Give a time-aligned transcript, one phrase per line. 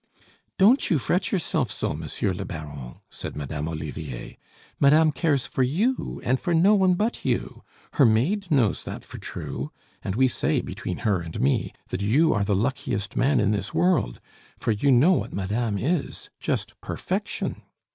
[0.57, 4.35] "Don't you fret yourself so, Monsieur le Baron," said Madame Olivier.
[4.79, 9.19] "Madame cares for you, and for no one but you; her maid knows that for
[9.19, 9.71] true,
[10.03, 13.75] and we say, between her and me, that you are the luckiest man in this
[13.75, 14.19] world
[14.57, 16.31] for you know what madame is.
[16.39, 17.61] Just perfection!